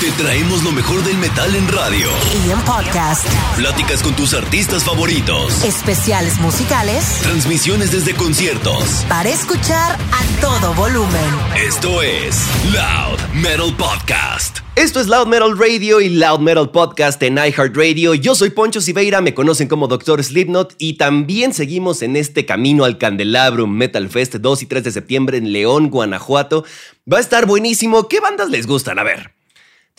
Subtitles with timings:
[0.00, 2.08] Te traemos lo mejor del metal en radio.
[2.46, 3.26] Y en podcast.
[3.54, 5.62] Pláticas con tus artistas favoritos.
[5.62, 7.18] Especiales musicales.
[7.20, 9.04] Transmisiones desde conciertos.
[9.10, 11.20] Para escuchar a todo volumen.
[11.54, 14.60] Esto es Loud Metal Podcast.
[14.74, 18.14] Esto es Loud Metal Radio y Loud Metal Podcast en iHeartRadio.
[18.14, 22.84] Yo soy Poncho Siveira, me conocen como Doctor Slipknot y también seguimos en este camino
[22.86, 26.64] al Candelabrum Metal Fest 2 y 3 de septiembre en León, Guanajuato.
[27.12, 28.08] Va a estar buenísimo.
[28.08, 28.98] ¿Qué bandas les gustan?
[28.98, 29.39] A ver.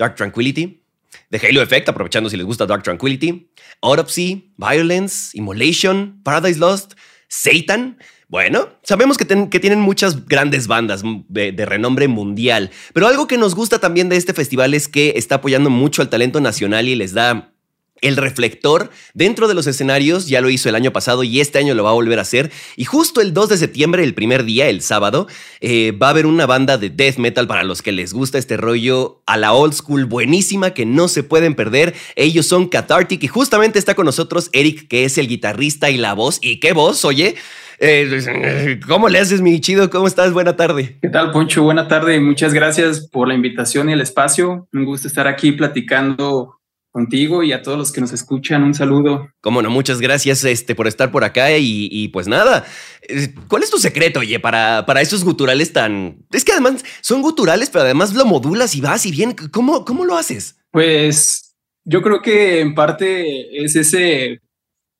[0.02, 0.84] Dark Tranquility,
[1.30, 3.52] The Halo Effect, aprovechando si les gusta Dark Tranquility,
[3.82, 6.94] Autopsy, Violence, Immolation, Paradise Lost,
[7.28, 8.00] Satan.
[8.28, 13.38] Bueno, sabemos que, que tienen muchas grandes bandas de, de, renombre mundial, pero algo que
[13.38, 16.96] nos gusta también de este festival es que está apoyando mucho al talento nacional y
[16.96, 17.54] les da
[18.02, 21.74] el reflector dentro de los escenarios ya lo hizo el año pasado y este año
[21.76, 22.52] lo va a volver a hacer.
[22.76, 25.28] Y justo el 2 de septiembre, el primer día, el sábado,
[25.62, 28.58] eh, va a haber una banda de death metal para los que les gusta este
[28.58, 31.94] rollo a la old school buenísima que no se pueden perder.
[32.16, 36.14] Ellos son Cathartic y justamente está con nosotros Eric, que es el guitarrista y la
[36.14, 36.40] voz.
[36.42, 37.36] ¿Y qué voz, oye?
[37.84, 39.90] Eh, ¿Cómo le haces, mi chido?
[39.90, 40.32] ¿Cómo estás?
[40.34, 40.98] Buena tarde.
[41.02, 41.64] ¿Qué tal, Poncho?
[41.64, 42.20] Buena tarde.
[42.20, 44.68] Muchas gracias por la invitación y el espacio.
[44.72, 46.61] Un gusto estar aquí platicando
[46.92, 48.64] contigo y a todos los que nos escuchan.
[48.64, 49.30] Un saludo.
[49.42, 52.66] Cómo no, muchas gracias este, por estar por acá y, pues nada.
[53.08, 56.18] Eh, ¿Cuál es tu secreto, oye, para, para esos guturales tan...
[56.32, 59.36] Es que además son guturales, pero además lo modulas y vas y bien.
[59.52, 60.60] ¿Cómo, cómo lo haces?
[60.72, 64.40] Pues yo creo que en parte es ese...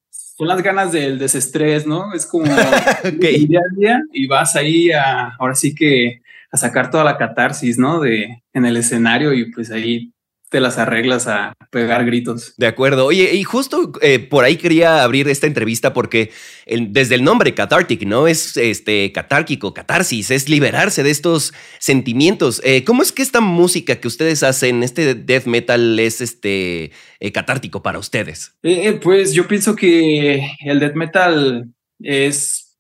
[0.10, 2.14] Son las ganas del desestrés, ¿no?
[2.14, 2.52] Es como
[3.16, 3.46] okay.
[3.46, 7.78] día a día y vas ahí a, ahora sí que a sacar toda la catarsis,
[7.78, 8.00] ¿no?
[8.00, 10.12] De en el escenario y pues ahí
[10.52, 12.54] te las arreglas a pegar gritos.
[12.58, 13.06] De acuerdo.
[13.06, 16.32] Oye, y justo eh, por ahí quería abrir esta entrevista porque
[16.68, 18.28] desde el nombre cathartic, ¿no?
[18.28, 22.62] Es este catárquico, catarsis, es liberarse de estos sentimientos.
[22.66, 26.92] Eh, ¿Cómo es que esta música que ustedes hacen, este death metal, es este
[27.22, 28.54] eh, catártico para ustedes?
[29.02, 32.78] pues yo pienso que el death metal es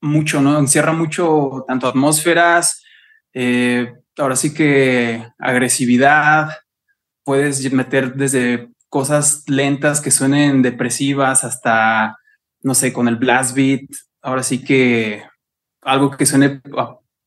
[0.00, 0.58] mucho, ¿no?
[0.58, 2.82] Encierra mucho tanto atmósferas,
[4.16, 6.48] ahora sí que agresividad,
[7.26, 12.16] puedes meter desde cosas lentas que suenen depresivas hasta,
[12.62, 13.82] no sé, con el blast beat.
[14.22, 15.24] Ahora sí que
[15.82, 16.62] algo que suene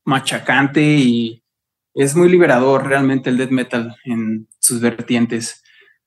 [0.06, 1.44] machacante y
[1.94, 5.62] es muy liberador realmente el death metal en sus vertientes.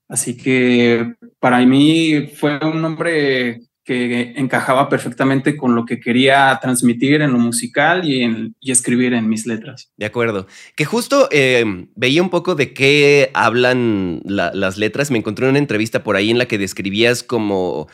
[0.10, 7.22] Así que para mí fue un nombre que encajaba perfectamente con lo que quería transmitir
[7.22, 9.92] en lo musical y, en, y escribir en mis letras.
[9.98, 10.48] De acuerdo.
[10.76, 15.12] Que justo eh, veía un poco de qué hablan las letras.
[15.12, 17.88] Me encontré una entrevista por ahí en la que describías como...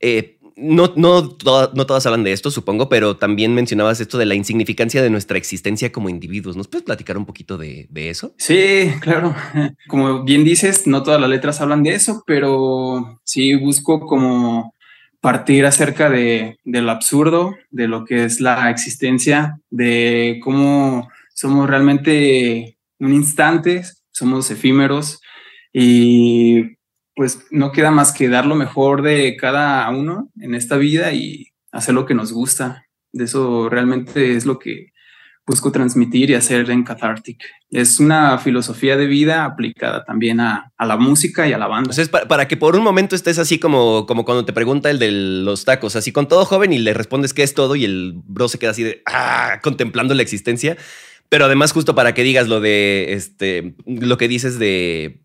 [0.00, 1.36] Eh, no, no,
[1.74, 5.36] no todas hablan de esto, supongo, pero también mencionabas esto de la insignificancia de nuestra
[5.36, 6.56] existencia como individuos.
[6.56, 8.34] ¿Nos puedes platicar un poquito de, de eso?
[8.38, 9.34] Sí, claro.
[9.88, 14.74] Como bien dices, no todas las letras hablan de eso, pero sí busco como
[15.20, 22.78] partir acerca de, lo absurdo, de lo que es la existencia, de cómo somos realmente
[22.98, 25.20] un instante, somos efímeros
[25.72, 26.76] y
[27.14, 31.48] pues no queda más que dar lo mejor de cada uno en esta vida y
[31.72, 32.86] hacer lo que nos gusta.
[33.12, 34.92] De eso realmente es lo que
[35.46, 37.40] busco transmitir y hacer en Cathartic.
[37.70, 41.90] Es una filosofía de vida aplicada también a, la música y a la banda.
[41.90, 44.98] Entonces, para, para, que por un momento estés así como, como cuando te pregunta el
[44.98, 48.14] de los tacos, así con todo joven y le respondes que es todo y el
[48.26, 50.76] bro se queda así de, ah, contemplando la existencia.
[51.28, 55.22] Pero además justo para que digas lo de, este, lo que dices de,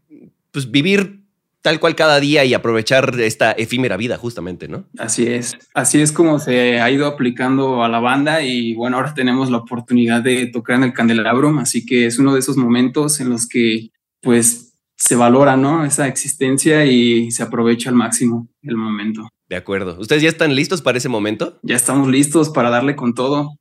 [0.51, 1.20] pues vivir
[1.61, 4.85] tal cual cada día y aprovechar esta efímera vida justamente, ¿no?
[4.97, 9.13] Así es, así es como se ha ido aplicando a la banda y bueno, ahora
[9.13, 13.19] tenemos la oportunidad de tocar en el candelabro, así que es uno de esos momentos
[13.19, 13.89] en los que
[14.21, 15.83] pues se valora, ¿no?
[15.83, 19.27] Esa existencia y se aprovecha al máximo el momento.
[19.49, 19.97] De acuerdo.
[19.99, 21.59] ¿Ustedes ya están listos para ese momento?
[21.63, 23.57] Ya estamos listos para darle con todo.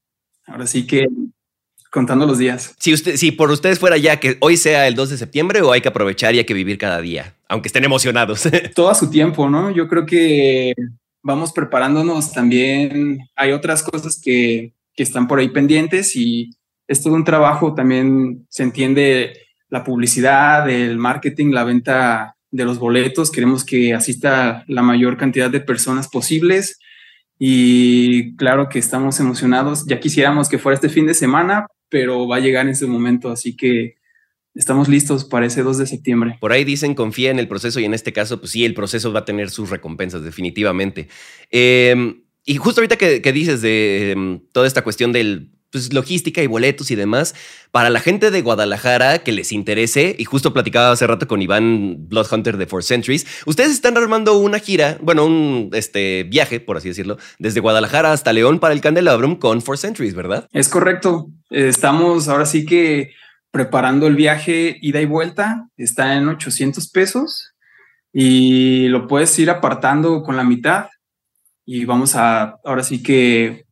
[0.47, 1.07] Ahora sí que
[1.91, 2.75] contando los días.
[2.79, 5.73] Si, usted, si por ustedes fuera ya que hoy sea el 2 de septiembre o
[5.73, 8.49] hay que aprovechar y hay que vivir cada día, aunque estén emocionados.
[8.75, 9.71] Todo a su tiempo, ¿no?
[9.71, 10.75] Yo creo que
[11.23, 13.19] vamos preparándonos también.
[13.37, 16.51] Hay otras cosas que, que están por ahí pendientes y
[16.87, 17.75] es todo un trabajo.
[17.75, 19.33] También se entiende
[19.69, 23.31] la publicidad, el marketing, la venta de los boletos.
[23.31, 26.79] Queremos que asista la mayor cantidad de personas posibles.
[27.39, 29.87] Y claro que estamos emocionados.
[29.87, 33.31] Ya quisiéramos que fuera este fin de semana, pero va a llegar en ese momento,
[33.31, 33.97] así que
[34.55, 36.37] estamos listos para ese 2 de septiembre.
[36.41, 39.13] Por ahí dicen confía en el proceso y en este caso, pues sí, el proceso
[39.13, 41.09] va a tener sus recompensas definitivamente.
[41.51, 46.47] Em, y justo ahorita que, dices de em, toda esta cuestión del pues, logística y
[46.47, 47.35] boletos y demás.
[47.71, 52.09] Para la gente de Guadalajara que les interese, y justo platicaba hace rato con Iván
[52.09, 56.89] Bloodhunter de Four Centuries, ustedes están armando una gira, bueno, un este, viaje, por así
[56.89, 60.49] decirlo, desde Guadalajara hasta León para el Candelabrum con Four Centuries, ¿verdad?
[60.53, 61.29] Es correcto.
[61.51, 63.11] Estamos ahora sí que
[63.51, 65.69] preparando el viaje ida y vuelta.
[65.77, 67.53] Está en 800 pesos
[68.13, 70.89] y lo puedes ir apartando con la mitad.
[71.65, 73.65] Y vamos a, ahora sí que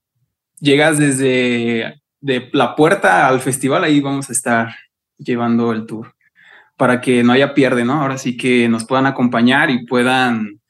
[0.60, 4.75] llegas desde de la puerta al festival, ahí vamos a estar
[5.19, 6.14] llevando el tour
[6.76, 8.00] para que no haya pierde, ¿no?
[8.00, 10.60] Ahora sí que nos puedan acompañar y puedan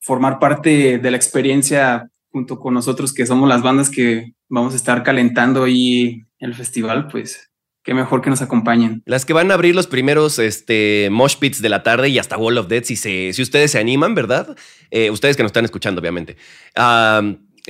[0.00, 4.76] formar parte de la experiencia junto con nosotros, que somos las bandas que vamos a
[4.76, 7.50] estar calentando ahí el festival, pues
[7.82, 9.02] qué mejor que nos acompañen.
[9.06, 12.36] Las que van a abrir los primeros este, mosh pits de la tarde y hasta
[12.36, 14.56] Wall of Dead, si, si ustedes se animan, ¿verdad?
[14.90, 16.36] Eh, ustedes que nos están escuchando, obviamente.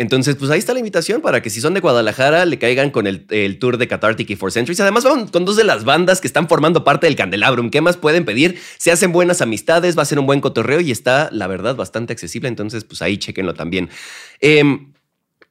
[0.00, 3.06] Entonces, pues ahí está la invitación para que si son de Guadalajara, le caigan con
[3.06, 4.80] el, tour de Cathartic y Four Centuries.
[4.80, 7.68] Además, van con dos de las bandas que están formando parte del Candelabrum.
[7.68, 8.58] ¿Qué más pueden pedir?
[8.78, 12.14] Se hacen buenas amistades, va a ser un buen cotorreo y está, la verdad, bastante
[12.14, 12.48] accesible.
[12.48, 13.90] Entonces, pues ahí chequenlo también.
[14.40, 14.94] Em,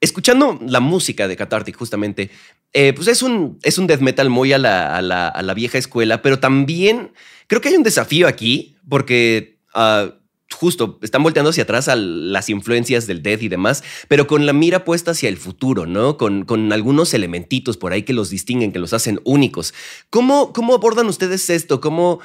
[0.01, 2.31] escuchando la música de Cathartic, justamente,
[2.73, 5.01] eh, pues es un, es un death metal muy a la, a,
[5.43, 7.11] la, vieja escuela, pero también
[7.45, 10.15] creo que hay un desafío aquí, porque ah,
[10.53, 14.53] justo están volteando hacia atrás a las influencias del death y demás, pero con la
[14.53, 16.17] mira puesta hacia el futuro, ¿no?
[16.17, 19.73] Con, con algunos elementitos por ahí que los distinguen, que los hacen únicos.
[20.09, 21.81] ¿Cómo, cómo abordan ustedes esto?
[21.81, 22.19] ¿Cómo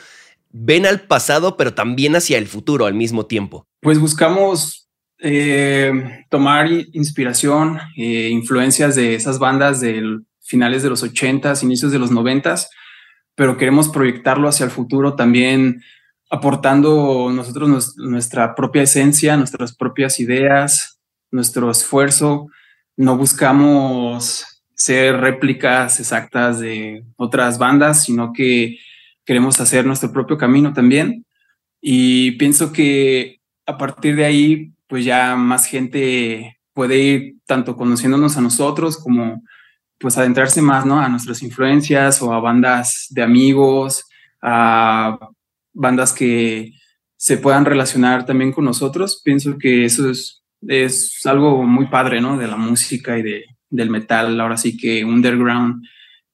[0.51, 3.67] ven al pasado, pero también hacia el futuro al mismo tiempo?
[3.81, 4.89] Pues buscamos
[5.19, 5.93] eh,
[6.31, 10.03] tomar inspiración, eh, influencias de esas bandas de
[10.41, 12.69] finales de los 80s, inicios de los 90s,
[13.35, 15.83] pero queremos proyectarlo hacia el futuro también
[16.35, 20.99] aportando nosotros nuestra propia esencia, nuestras propias ideas,
[21.31, 22.49] nuestro esfuerzo.
[22.97, 24.45] No buscamos
[24.75, 28.79] ser réplicas exactas de otras bandas, sino que
[29.25, 31.25] queremos hacer nuestro propio camino también.
[31.81, 38.37] Y pienso que a partir de ahí pues ya más gente puede ir tanto conociéndonos
[38.37, 39.41] a nosotros como
[39.99, 40.99] pues adentrarse más, ¿no?
[40.99, 44.05] A nuestras influencias o a bandas de amigos,
[44.43, 45.17] a
[45.75, 46.73] bandas que
[47.17, 49.21] se puedan relacionar también con nosotros.
[49.23, 52.39] Pienso que eso es, es algo muy padre, ¿no?
[52.39, 55.85] De la música y de, del metal, ahora sí que underground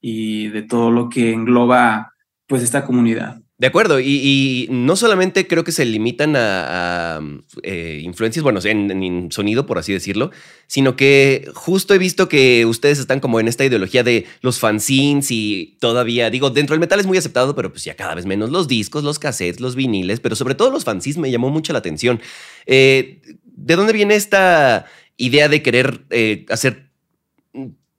[0.01, 2.15] y de todo lo que engloba
[2.47, 3.41] pues esta comunidad.
[3.61, 7.21] De acuerdo, y, no solamente creo que se limitan a,
[7.63, 10.31] eh, influencias, bueno, en, sonido, por así decirlo,
[10.67, 15.31] sino que justo he visto que ustedes están como en esta ideología de los fanzines
[15.31, 18.49] y todavía, digo, dentro del metal es muy aceptado, pero pues ya cada vez menos
[18.49, 21.81] los discos, los cassettes, los viniles, pero sobre todo los fanzines me llamó mucho la
[21.81, 22.19] atención.
[22.65, 24.87] Eh, ¿De dónde viene esta
[25.19, 26.89] idea de querer eh, hacer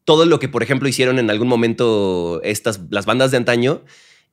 [0.05, 3.83] todo lo que, por ejemplo, hicieron en algún momento estas, las bandas de antaño?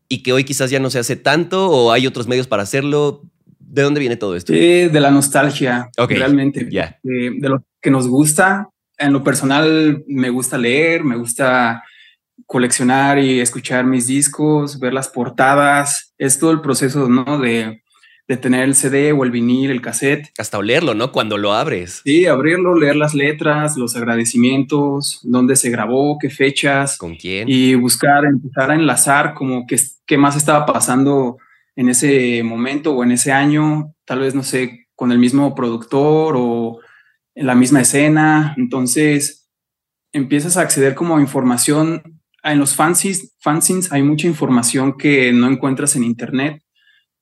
[0.09, 3.23] Y que hoy quizás ya no se hace tanto o hay otros medios para hacerlo.
[3.59, 4.53] ¿De dónde viene todo esto?
[4.53, 6.65] de la nostalgia, realmente.
[6.65, 8.69] De, lo que nos gusta.
[8.97, 11.85] En lo personal, me gusta leer, me gusta
[12.47, 16.15] coleccionar y escuchar mis discos, ver las portadas.
[16.17, 17.39] Es todo el proceso, ¿no?
[17.39, 17.83] De,
[18.29, 20.31] de tener el CD o el vinil, el cassette.
[20.37, 21.13] Hasta olerlo, ¿no?
[21.13, 22.03] Cuando lo abres.
[22.05, 26.99] Sí, abrirlo, leer las letras, los agradecimientos, dónde se grabó, qué fechas.
[26.99, 27.49] ¿Con quién?
[27.49, 29.77] Y buscar, empezar a enlazar como qué,
[30.07, 31.39] qué más estaba pasando
[31.75, 36.35] en ese momento o en ese año, tal vez, no sé, con el mismo productor
[36.37, 36.81] o
[37.35, 38.55] en la misma escena.
[38.59, 39.49] Entonces,
[40.13, 42.21] empiezas a acceder como a información.
[42.43, 46.63] En los fanzines, fanzines hay mucha información que no encuentras en internet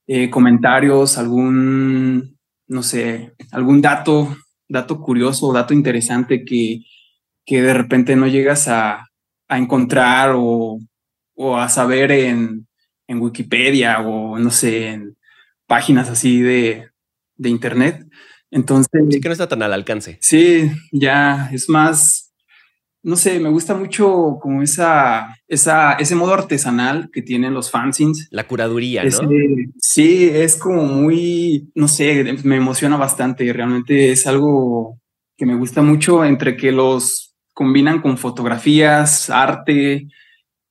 [0.06, 4.36] eh, comentarios, algún, no sé, algún dato,
[4.68, 6.82] dato curioso, dato interesante que,
[7.44, 9.08] que de repente no llegas a,
[9.48, 10.78] a encontrar o,
[11.34, 12.66] o, a saber en,
[13.06, 15.16] en, Wikipedia o no sé, en
[15.66, 16.88] páginas así de,
[17.36, 18.06] de internet.
[18.50, 19.02] Entonces.
[19.10, 20.18] Sí que no está tan al alcance.
[20.20, 22.25] Sí, ya es más,
[23.06, 28.26] no sé, me gusta mucho como esa, esa, ese modo artesanal que tienen los fanzines.
[28.32, 29.30] La curaduría, ¿no?
[29.78, 33.52] sí, es como muy, no sé, me emociona bastante.
[33.52, 34.98] Realmente es algo
[35.36, 40.08] que me gusta mucho entre que los combinan con fotografías, arte,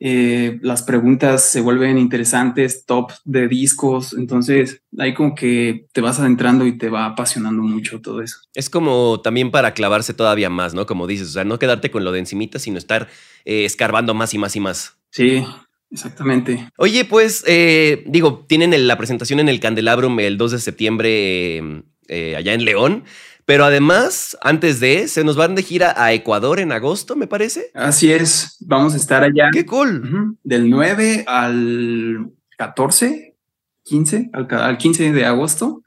[0.07, 6.19] eh, las preguntas se vuelven interesantes, top de discos, entonces ahí como que te vas
[6.19, 8.37] adentrando y te va apasionando mucho todo eso.
[8.53, 10.85] Es como también para clavarse todavía más, ¿no?
[10.85, 13.07] Como dices, o sea, no quedarte con lo de encimita, sino estar
[13.45, 14.95] eh, escarbando más y más y más.
[15.09, 15.43] Sí,
[15.89, 16.69] exactamente.
[16.77, 22.53] Oye, pues eh, digo, tienen la presentación en el Candelabrum el 2 de septiembre allá
[22.53, 23.03] en León.
[23.45, 27.69] Pero además, antes de, se nos van de gira a Ecuador en agosto, me parece.
[27.75, 29.49] Así es, vamos a estar allá.
[29.53, 30.35] ¡Qué cool!
[30.43, 33.35] Del 9 al 14,
[33.83, 35.83] 15, al, al 15 de agosto.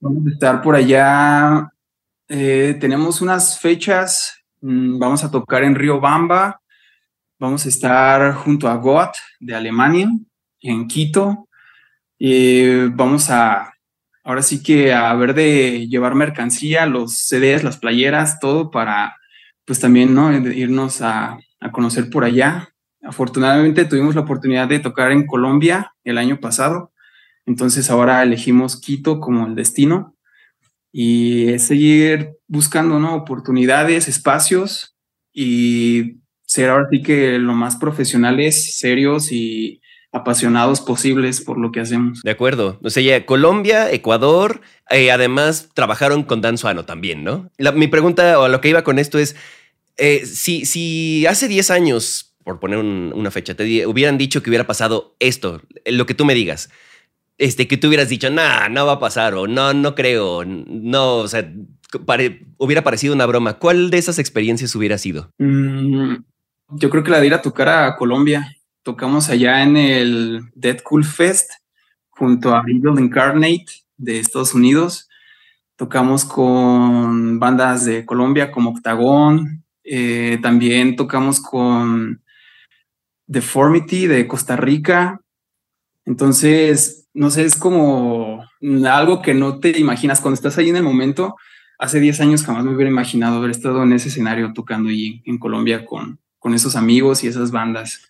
[0.00, 1.68] Vamos a estar por allá.
[2.28, 4.34] eh, tenemos unas fechas.
[4.60, 6.60] mm, Vamos a tocar en Río Bamba.
[7.38, 10.08] Vamos a estar junto a Goat de Alemania,
[10.60, 11.48] en Quito.
[12.18, 13.72] Y vamos a,
[14.24, 19.16] ahora sí que a ver de llevar mercancía, los CDs, las playeras, todo para,
[19.64, 20.30] pues también, ¿no?
[20.30, 22.68] De Irnos a, a conocer por allá.
[23.02, 26.92] Afortunadamente tuvimos la oportunidad de tocar en Colombia el año pasado,
[27.46, 30.16] entonces ahora elegimos Quito como el destino
[30.92, 33.16] y seguir buscando ¿no?
[33.16, 34.96] oportunidades, espacios
[35.32, 39.80] y ser ahora sí que lo más profesionales, serios y
[40.12, 42.20] apasionados posibles por lo que hacemos.
[42.22, 42.78] De acuerdo.
[42.82, 47.50] O sea, ya Colombia, Ecuador, eh, además trabajaron con Dan Suano también, ¿no?
[47.56, 49.36] La- mi pregunta o a lo que iba con esto es,
[49.96, 54.50] eh, si, si hace 10 años, por poner un- una fecha, te hubieran dicho que
[54.50, 56.68] hubiera pasado esto, lo que tú me digas,
[57.38, 61.16] este, que tú hubieras dicho, nah, no va a pasar, o no, no creo, no,
[61.16, 61.50] o sea,
[62.04, 63.54] pare- hubiera parecido una broma.
[63.58, 65.30] ¿Cuál de esas experiencias hubiera sido?
[65.38, 66.16] Mm,
[66.70, 68.54] yo creo que la de ir a tocar a Colombia.
[68.82, 71.50] Tocamos allá en el Dead Cool Fest
[72.10, 75.08] junto a Evil Incarnate de Estados Unidos.
[75.76, 79.64] Tocamos con bandas de Colombia como Octagón.
[79.84, 82.22] eh, también tocamos con
[83.26, 85.20] Deformity de Costa Rica.
[86.04, 88.44] Entonces, no sé, es como
[88.88, 91.36] algo que no te imaginas cuando estás ahí en el momento
[91.82, 95.36] hace 10 años jamás me hubiera imaginado haber estado en ese escenario tocando allí en
[95.36, 98.08] Colombia con, con esos amigos y esas bandas.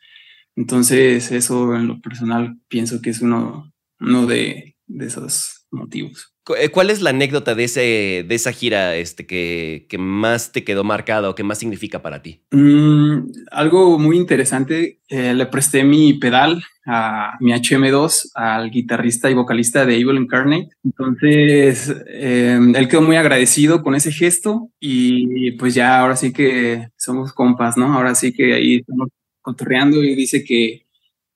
[0.57, 6.33] Entonces, eso en lo personal pienso que es uno, uno de, de esos motivos.
[6.59, 10.65] Eh, ¿Cuál es la anécdota de, ese, de esa gira este, que, que más te
[10.65, 12.43] quedó marcada o que más significa para ti?
[12.51, 19.35] Mm, algo muy interesante, eh, le presté mi pedal a mi HM2 al guitarrista y
[19.35, 20.71] vocalista de Evil Incarnate.
[20.83, 26.89] Entonces, eh, él quedó muy agradecido con ese gesto y pues ya ahora sí que
[26.97, 27.95] somos compas, ¿no?
[27.95, 29.11] Ahora sí que ahí estamos
[29.43, 30.87] cotorreando y dice que,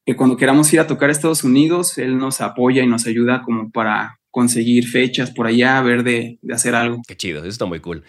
[0.04, 3.42] que cuando queramos ir a tocar a Estados Unidos, él nos apoya y nos ayuda
[3.42, 7.02] como para conseguir fechas por allá, ver de, de hacer algo.
[7.06, 8.02] Qué chido, eso está muy cool.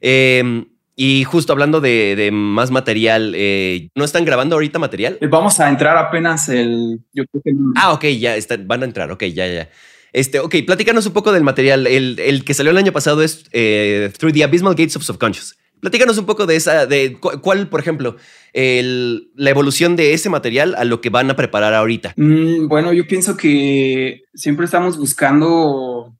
[0.00, 0.64] Eh,
[0.96, 5.16] y justo hablando de, de más material, eh, ¿no están grabando ahorita material?
[5.20, 8.82] Eh, Vamos a entrar apenas el, yo creo que el- Ah, ok, ya están, van
[8.82, 9.70] a entrar, ok, ya, ya.
[10.12, 11.86] Este, ok, platícanos un poco del material.
[11.86, 15.56] El, el que salió el año pasado es eh, Through the Abysmal Gates of Subconscious.
[15.80, 18.16] Platícanos un poco de esa, de cu- cuál, por ejemplo,
[18.54, 22.12] la evolución de ese material a lo que van a preparar ahorita.
[22.16, 26.14] Mm, bueno, yo pienso que siempre estamos buscando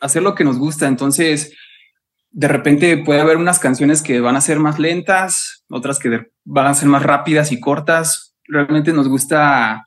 [0.00, 1.52] hacer lo que nos gusta, entonces
[2.32, 6.66] de repente puede haber unas canciones que van a ser más lentas, otras que van
[6.66, 8.34] a ser más rápidas y cortas.
[8.46, 9.86] Realmente nos gusta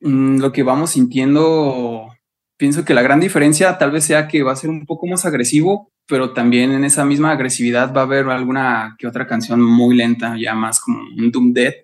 [0.00, 2.08] mm, lo que vamos sintiendo.
[2.56, 5.24] Pienso que la gran diferencia tal vez sea que va a ser un poco más
[5.24, 9.96] agresivo, pero también en esa misma agresividad va a haber alguna que otra canción muy
[9.96, 11.74] lenta, ya más como un Doom Dead.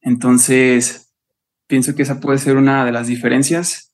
[0.00, 1.12] Entonces,
[1.66, 3.92] pienso que esa puede ser una de las diferencias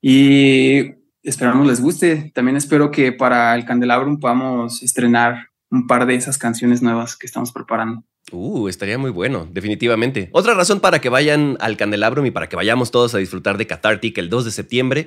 [0.00, 2.30] y esperamos les guste.
[2.34, 7.26] También espero que para el Candelabrum podamos estrenar un par de esas canciones nuevas que
[7.26, 8.04] estamos preparando.
[8.32, 10.30] Uh, estaría muy bueno, definitivamente.
[10.32, 13.66] Otra razón para que vayan al Candelabrum y para que vayamos todos a disfrutar de
[13.66, 15.06] Cathartic el 2 de septiembre.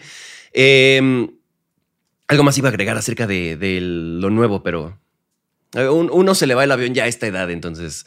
[0.51, 1.29] Eh,
[2.33, 4.99] algo más iba a agregar acerca de, lo nuevo, pero
[5.73, 8.05] eh, un- uno se le va el avión ya a esta edad, entonces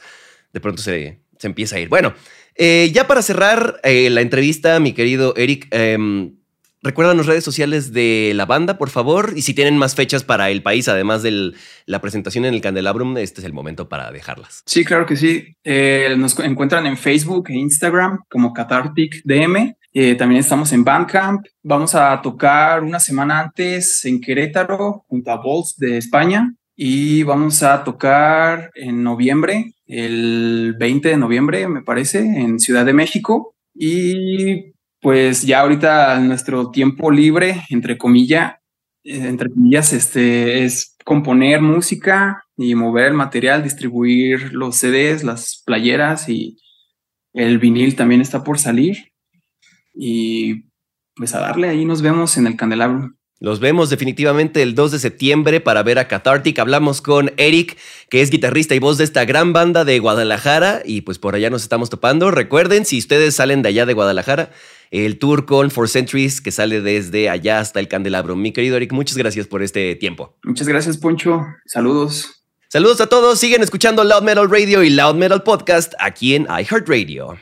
[0.52, 1.88] de pronto se, empieza a ir.
[1.88, 2.14] Bueno,
[2.54, 6.30] eh, ya para cerrar eh, la entrevista, mi querido Eric, eh,
[6.82, 10.62] recuérdanos redes sociales de la banda, por favor, y si tienen más fechas para el
[10.62, 11.52] país, además de
[11.84, 14.62] la presentación en el Candelabrum, este es el momento para dejarlas.
[14.66, 15.56] Sí, claro que sí.
[16.16, 19.76] Nos encuentran en Facebook e Instagram como Cathartic DM.
[19.98, 21.46] Eh, también estamos en Bandcamp.
[21.62, 26.54] Vamos a tocar una semana antes en Querétaro junto a Volts de España.
[26.76, 32.92] Y vamos a tocar en noviembre, el 20 de noviembre, me parece, en Ciudad de
[32.92, 33.54] México.
[33.74, 38.56] Y pues ya ahorita nuestro tiempo libre, entre comillas,
[39.02, 46.28] eh, entre comillas, este, es componer música y mover material, distribuir los CDs, las playeras
[46.28, 46.58] y
[47.32, 49.15] el vinil también está por salir.
[49.96, 50.66] Y
[51.16, 53.16] pues a darle, ahí nos vemos en el candelabro.
[53.38, 56.58] Los vemos definitivamente el 2 de septiembre para ver a Cathartic.
[56.58, 57.76] Hablamos con Eric,
[58.08, 60.80] que es guitarrista y voz de esta gran banda de Guadalajara.
[60.86, 62.30] Y pues por allá nos estamos topando.
[62.30, 64.52] Recuerden, si ustedes salen de allá de Guadalajara,
[64.90, 68.36] el tour con Four Centuries que sale desde allá hasta el candelabro.
[68.36, 70.38] Mi querido Eric, muchas gracias por este tiempo.
[70.42, 71.42] Muchas gracias, Poncho.
[71.66, 72.42] Saludos.
[72.68, 73.38] Saludos a todos.
[73.38, 77.36] Siguen escuchando Loud Metal Radio y Loud Metal Podcast aquí en iHeartRadio.